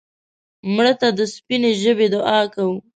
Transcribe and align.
مړه 0.75 0.93
ته 0.99 1.07
د 1.17 1.19
سپینې 1.35 1.71
ژبې 1.81 2.07
دعا 2.13 2.39
کوو 2.53 2.75